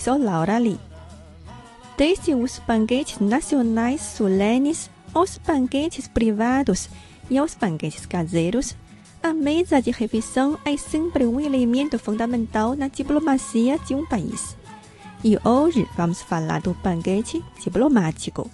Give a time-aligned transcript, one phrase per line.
[0.00, 0.80] Sou Laura Lee.
[1.98, 6.88] Desde os banquetes nacionais solenes aos banquetes privados
[7.28, 8.74] e aos banquetes caseiros,
[9.22, 14.56] a mesa de refeição é sempre um elemento fundamental na diplomacia de um país.
[15.22, 18.50] E hoje vamos falar do banquete diplomático.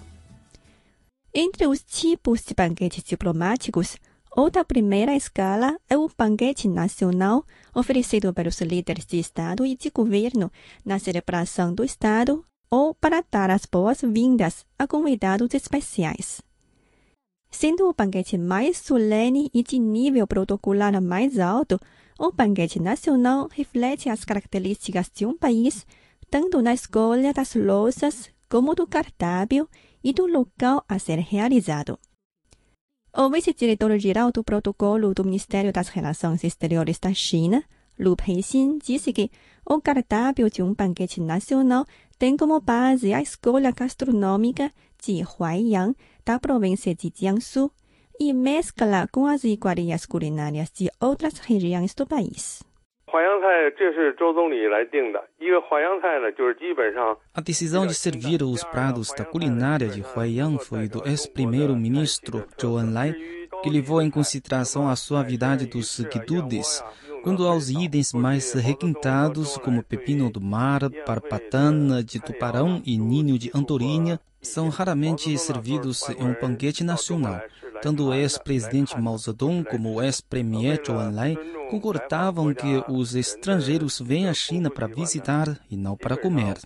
[1.33, 3.95] Entre os tipos de banquetes diplomáticos,
[4.39, 9.89] o da primeira escala é o banquete nacional oferecido pelos líderes de Estado e de
[9.89, 10.51] governo
[10.85, 16.39] na celebração do Estado ou para dar as boas-vindas a convidados especiais.
[17.49, 21.79] Sendo o banquete mais solene e de nível protocolar mais alto,
[22.19, 25.83] o banquete nacional reflete as características de um país,
[26.29, 29.67] tanto na escolha das louças como do cardápio
[30.03, 31.97] e do local a ser realizado.
[33.19, 37.63] O vice-diretor-geral do protocolo do Ministério das Relações Exteriores da China,
[37.97, 39.31] Lu Peixin, disse que
[39.65, 41.83] o cardápio de um banquete nacional
[42.19, 44.71] tem como base a escolha gastronômica
[45.03, 47.71] de Huaiyang, da província de Jiangsu,
[48.19, 52.61] e mescla com as iguarias culinárias de outras regiões do país.
[57.33, 63.15] A decisão de servir os prados da culinária de Huaiyang foi do ex-primeiro-ministro Zhou Enlai,
[63.63, 66.83] que levou em consideração a suavidade dos quitudes.
[67.23, 73.51] quando aos itens mais requintados, como pepino do mar, parpatana de tuparão e ninho de
[73.53, 77.41] andorinha, são raramente servidos em um banquete nacional.
[77.81, 81.37] Tanto o ex-presidente Mao Zedong como o ex-premier Zhou Enlai
[81.69, 86.57] concordavam que os estrangeiros vêm à China para visitar e não para comer.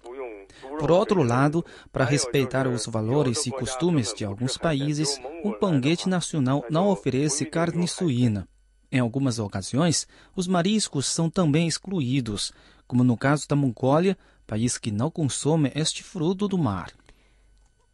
[0.80, 6.64] Por outro lado, para respeitar os valores e costumes de alguns países, o banquete nacional
[6.70, 8.48] não oferece carne suína.
[8.92, 12.52] Em algumas ocasiões, os mariscos são também excluídos,
[12.88, 16.92] como no caso da Mongólia, país que não consome este fruto do mar.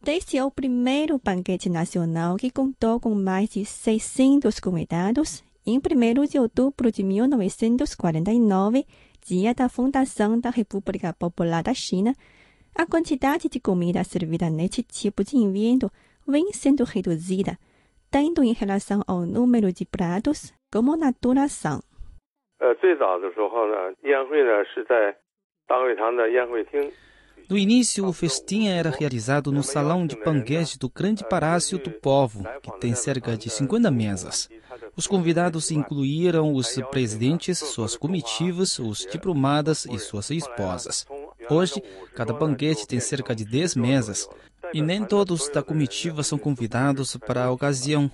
[0.02, 6.38] Desde o primeiro banquete nacional, que contou com mais de 600 convidados, em 1 de
[6.38, 8.86] outubro de 1949,
[9.26, 12.14] dia da fundação da República Popular da China,
[12.74, 15.90] a quantidade de comida servida neste tipo de evento
[16.26, 17.58] vem sendo reduzida,
[18.10, 21.80] tanto em relação ao número de pratos como na duração.
[22.60, 22.74] 呃，
[27.48, 32.70] no início, o festim era realizado no salão de banquete do Grande Palácio do Povo, que
[32.78, 34.50] tem cerca de 50 mesas.
[34.94, 41.06] Os convidados incluíram os presidentes, suas comitivas, os diplomadas e suas esposas.
[41.48, 41.82] Hoje,
[42.14, 44.28] cada banquete tem cerca de 10 mesas
[44.74, 48.10] e nem todos da comitiva são convidados para a ocasião.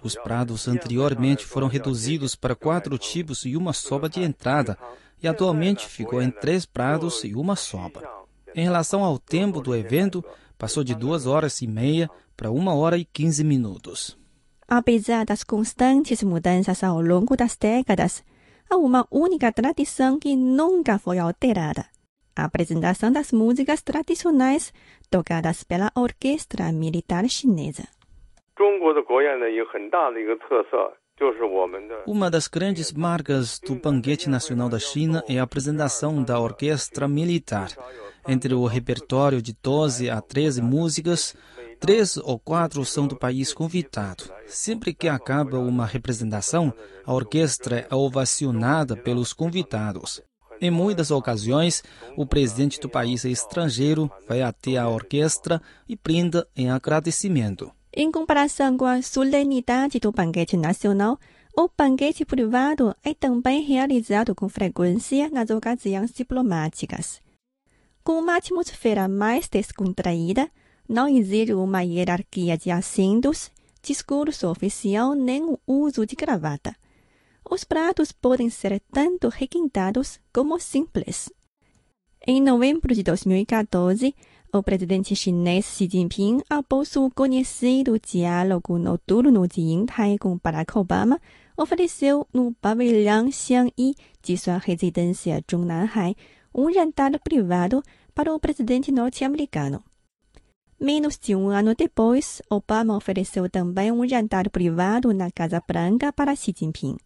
[0.00, 4.78] Os pratos anteriormente foram reduzidos para quatro tipos e uma sopa de entrada,
[5.20, 8.25] e atualmente ficou em três pratos e uma sopa.
[8.55, 10.23] Em relação ao tempo do evento,
[10.57, 14.17] passou de duas horas e meia para uma hora e quinze minutos.
[14.67, 18.23] Apesar das constantes mudanças ao longo das décadas,
[18.69, 21.85] há uma única tradição que nunca foi alterada:
[22.35, 24.73] a apresentação das músicas tradicionais
[25.09, 27.87] tocadas pela Orquestra Militar Chinesa.
[28.55, 31.04] 中国的国宴呢，有很大的一个特色，就是我们的
[32.06, 37.70] Uma das grandes marcas do Banquete Nacional da China é a apresentação da orquestra militar.
[38.28, 41.34] Entre o repertório de 12 a 13 músicas,
[41.80, 44.24] três ou quatro são do país convidado.
[44.46, 46.72] Sempre que acaba uma representação,
[47.04, 50.22] a orquestra é ovacionada pelos convidados.
[50.60, 51.82] Em muitas ocasiões,
[52.14, 57.72] o presidente do país estrangeiro vai até a orquestra e brinda em agradecimento.
[57.98, 61.18] Em comparação com a solenidade do banquete nacional,
[61.56, 67.22] o banquete privado é também realizado com frequência nas ocasiões diplomáticas.
[68.04, 70.50] Com uma atmosfera mais descontraída,
[70.86, 73.50] não exige uma hierarquia de assentos,
[73.82, 76.76] discurso oficial nem o uso de gravata.
[77.50, 81.30] Os pratos podem ser tanto requintados como simples.
[82.26, 84.14] Em novembro de 2014,
[84.52, 91.20] o presidente chinês Xi Jinping, após o conhecido diálogo noturno de Yingtai com Barack Obama,
[91.56, 96.14] ofereceu no pavilhão Xiangyi de sua residência Zhongnanhai
[96.54, 97.82] um jantar privado
[98.14, 99.82] para o presidente norte-americano.
[100.80, 106.36] Menos de um ano depois, Obama ofereceu também um jantar privado na Casa Branca para
[106.36, 106.96] Xi Jinping.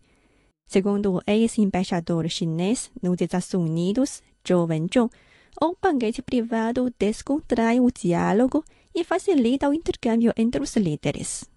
[0.67, 5.11] Segundo o ex-embaixador chinês nos Estados Unidos, Zhou Wenzhong,
[5.61, 8.65] o banquete privado descontrai o diálogo
[8.95, 11.49] e facilita o intercâmbio entre os líderes.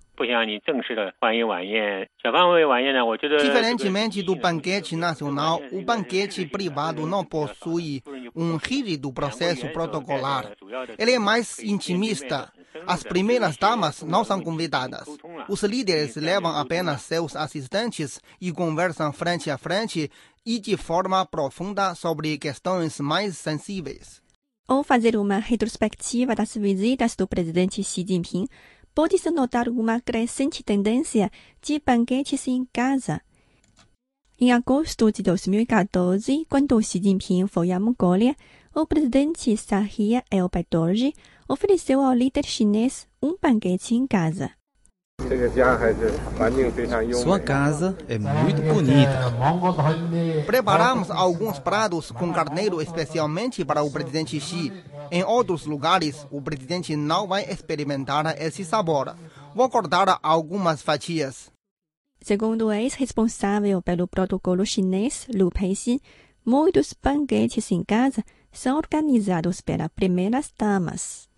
[3.42, 8.04] Diferentemente do banquete nacional, o banquete privado não possui
[8.36, 10.52] um rígido processo protocolar.
[11.00, 12.54] Ele é mais intimista.
[12.86, 15.08] As primeiras damas não são convidadas.
[15.50, 20.12] Os líderes levam apenas seus assistentes e conversam frente a frente
[20.46, 24.22] e de forma profunda sobre questões mais sensíveis.
[24.68, 28.48] Ao fazer uma retrospectiva das visitas do presidente Xi Jinping,
[28.96, 31.30] pode-se notar uma crescente tendência
[31.62, 33.22] de banquetes em casa.
[34.40, 38.36] Em agosto de 2014, quando Xi Jinping foi à Mongólia,
[38.74, 41.14] o presidente Sahia El-Baidorji
[41.48, 44.52] ofereceu ao líder chinês um banquete em casa.
[47.14, 47.44] Sua 美。
[47.46, 49.32] casa é muito bonita.
[50.46, 54.72] Preparamos alguns pratos com carneiro especialmente para o presidente Xi.
[55.12, 59.16] Em outros lugares, o presidente não vai experimentar esse sabor.
[59.56, 61.52] Vou cortar algumas fatias.
[62.20, 66.00] Segundo o ex-responsável pelo protocolo chinês, Lu Peixin,
[66.46, 71.30] muitos banquetes em casa são organizados pelas primeiras damas.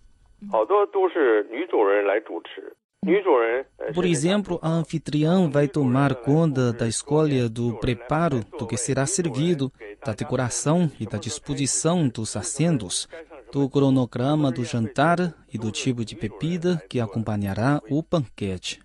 [3.94, 9.72] Por exemplo, a anfitriã vai tomar conta da escolha do preparo do que será servido,
[10.04, 13.08] da decoração e da disposição dos assentos,
[13.52, 18.80] do cronograma do jantar e do tipo de bebida que acompanhará o banquete.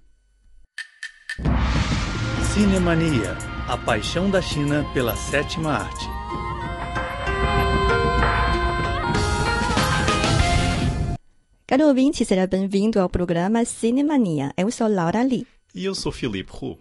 [2.54, 6.21] Cinemania, a paixão da China pela sétima arte.
[11.72, 14.52] Caro ouvinte, seja bem-vindo ao programa Cinemania.
[14.58, 15.48] Eu sou Laura Lee.
[15.74, 16.78] E eu sou Filipe Hu.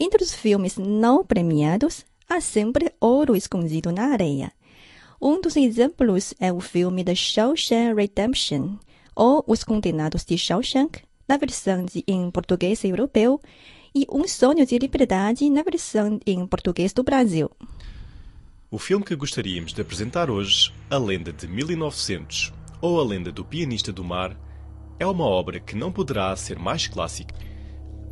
[0.00, 4.52] Entre os filmes não premiados, há sempre ouro escondido na areia.
[5.20, 8.78] Um dos exemplos é o filme The Shawshank Redemption,
[9.14, 13.38] ou Os Condenados de Shawshank, na versão de, em português europeu,
[13.94, 17.50] e Um Sonho de Liberdade, na versão em português do Brasil.
[18.70, 22.50] O filme que gostaríamos de apresentar hoje, A Lenda de 1900,
[22.80, 24.36] ou A Lenda do Pianista do Mar,
[24.98, 27.34] é uma obra que não poderá ser mais clássica,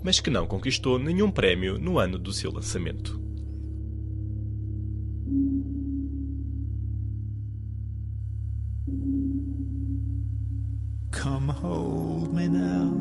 [0.02, 3.20] mas que não conquistou nenhum prémio no ano do seu lançamento.
[11.10, 12.92] Come hold me now.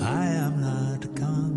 [0.00, 1.54] I am not gone.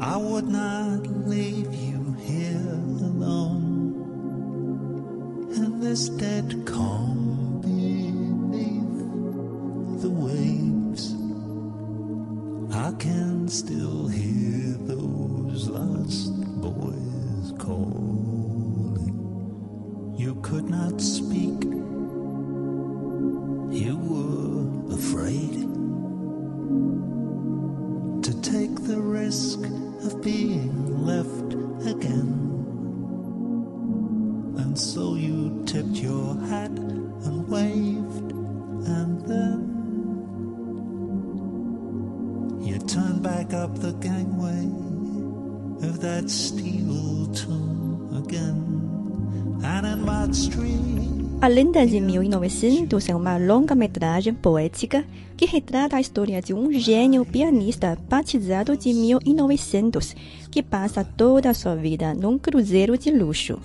[0.00, 1.91] I would not leave you
[5.92, 6.08] this
[6.64, 8.96] calm beneath
[10.00, 11.12] the waves.
[12.74, 19.04] I can still hear those lost boys calling.
[20.16, 21.81] You could not speak.
[42.62, 44.64] You turned back up the gangway
[45.86, 49.60] of that steel tomb again.
[49.64, 51.02] And in Mott Street.
[51.40, 55.04] A Lenda de 1900 é uma longa-metragem poética
[55.36, 60.14] que retrata a história de um gênio pianista batizado de 1900
[60.52, 63.58] que passa toda a sua vida num cruzeiro de luxo.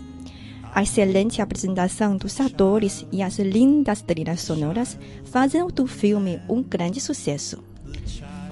[0.73, 6.99] A excelente apresentação dos atores e as lindas trilhas sonoras fazem do filme um grande
[6.99, 7.66] sucesso.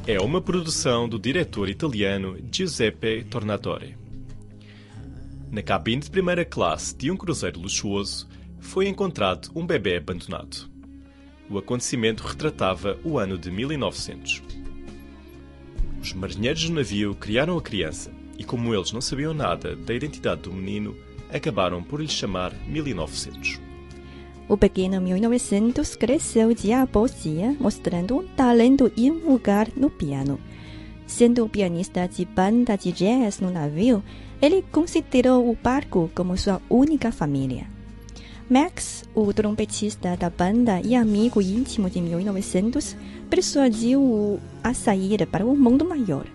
[0.07, 3.97] É uma produção do diretor italiano Giuseppe Tornatore.
[5.49, 10.69] Na cabine de primeira classe de um cruzeiro luxuoso foi encontrado um bebê abandonado.
[11.49, 14.43] O acontecimento retratava o ano de 1900.
[15.99, 20.41] Os marinheiros do navio criaram a criança e, como eles não sabiam nada da identidade
[20.41, 20.95] do menino,
[21.33, 23.64] acabaram por lhe chamar 1900.
[24.47, 30.39] O pequeno 1900 cresceu dia após dia, mostrando um talento invulgar no piano.
[31.07, 34.03] Sendo pianista de banda de jazz no navio,
[34.39, 37.67] ele considerou o barco como sua única família.
[38.47, 42.95] Max, o trompetista da banda e amigo íntimo de 1900,
[43.27, 46.27] persuadiu-o a sair para o mundo maior.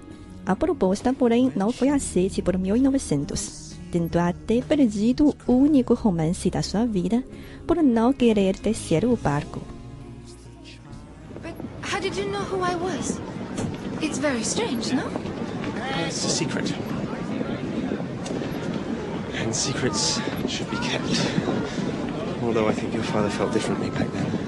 [0.45, 3.70] A proposta, porém, não foi aceita por 1900.
[3.91, 7.25] Tendo até perdido o único romance da sua vida
[7.67, 9.61] por não querer descer o barco.
[11.43, 13.19] But how did you know who I was?
[14.03, 15.11] It's very strange, no?
[16.07, 16.73] It's a secret.
[19.37, 21.21] And secrets should be kept.
[22.43, 24.40] Although I think your father felt differently back then.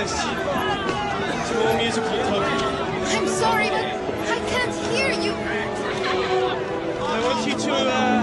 [0.00, 2.58] This small musical token.
[3.12, 3.84] I'm sorry, but
[4.30, 5.34] I can't hear you.
[7.04, 8.22] I want you to uh,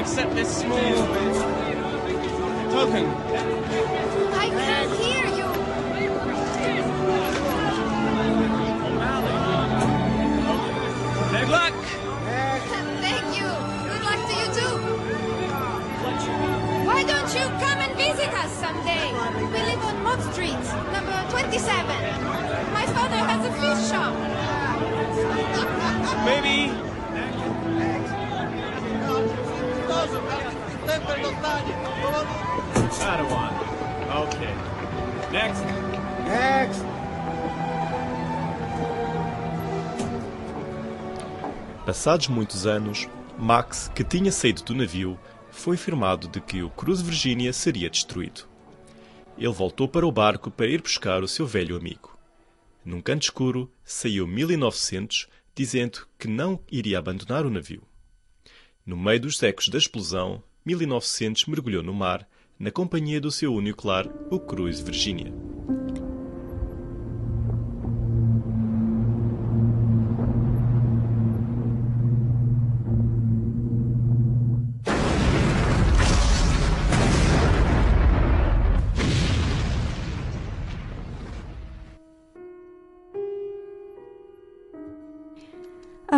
[0.00, 0.94] accept this small
[2.72, 3.57] token.
[35.30, 35.62] Next.
[36.24, 36.82] Next.
[41.84, 43.06] Passados muitos anos,
[43.38, 45.20] Max, que tinha saído do navio,
[45.50, 48.48] foi informado de que o Cruz Virginia seria destruído.
[49.36, 52.16] Ele voltou para o barco para ir buscar o seu velho amigo.
[52.82, 57.82] Num canto escuro, saiu 1900, dizendo que não iria abandonar o navio.
[58.84, 62.26] No meio dos ecos da explosão, 1900 mergulhou no mar,
[62.58, 65.47] na companhia do seu único lar, o Cruz Virginia.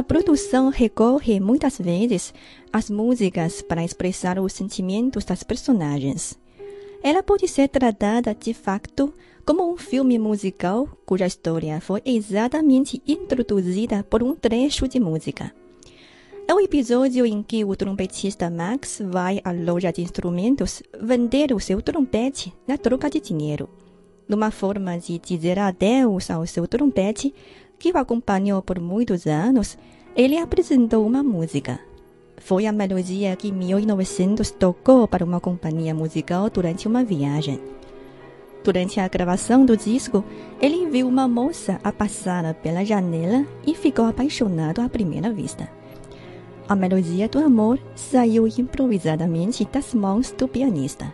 [0.00, 2.32] A produção recorre muitas vezes
[2.72, 6.38] às músicas para expressar os sentimentos das personagens.
[7.02, 9.12] Ela pode ser tratada de facto
[9.44, 15.54] como um filme musical cuja história foi exatamente introduzida por um trecho de música.
[16.48, 21.60] É o episódio em que o trompetista Max vai à loja de instrumentos vender o
[21.60, 23.68] seu trompete na troca de dinheiro.
[24.26, 27.34] Numa forma de dizer adeus ao seu trompete,
[27.80, 29.76] que o acompanhou por muitos anos,
[30.14, 31.80] ele apresentou uma música.
[32.36, 37.58] Foi a melodia que em 1900 tocou para uma companhia musical durante uma viagem.
[38.62, 40.22] Durante a gravação do disco,
[40.60, 45.66] ele viu uma moça a passar pela janela e ficou apaixonado à primeira vista.
[46.68, 51.12] A melodia do amor saiu improvisadamente das mãos do pianista.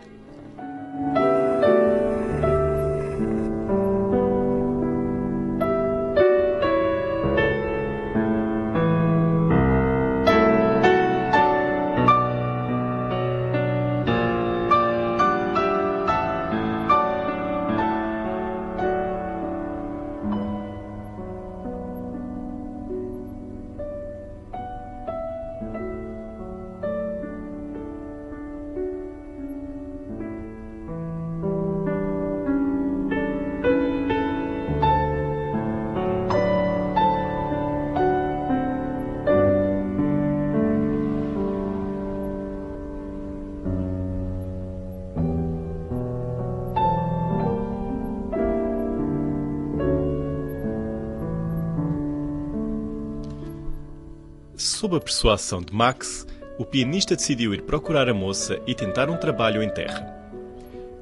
[54.77, 56.27] Sob a persuasão de Max,
[56.59, 60.05] o pianista decidiu ir procurar a moça e tentar um trabalho em terra.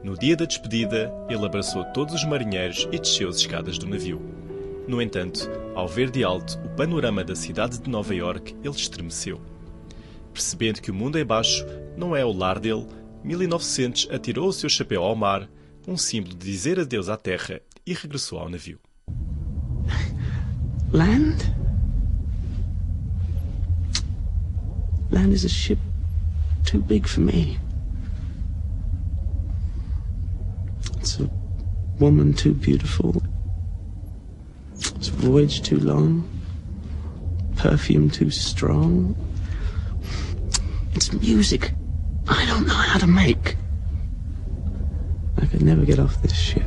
[0.02, 4.22] No dia da despedida, ele abraçou todos os marinheiros e desceu as escadas do navio.
[4.88, 9.42] No entanto, ao ver de alto o panorama da cidade de Nova York, ele estremeceu.
[10.32, 11.66] Percebendo que o mundo embaixo
[11.98, 12.88] não é o lar dele,
[13.26, 15.50] 1900 atirou o seu chapéu ao mar,
[15.86, 18.80] um símbolo de dizer adeus à terra, e regressou ao navio.
[20.94, 21.65] Land?
[25.10, 25.80] Land is a ship
[26.66, 27.58] too big for me.
[30.98, 31.30] It's a
[32.00, 33.22] woman too beautiful.
[34.74, 36.30] It's a voyage too long.
[37.56, 39.16] Perfume too strong.
[40.94, 41.74] It's music
[42.28, 43.56] I don't know how to make.
[45.38, 46.66] I could never get off this ship.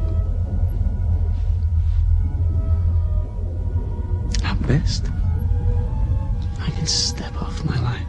[4.45, 5.07] At best,
[6.61, 8.08] I can step off my life.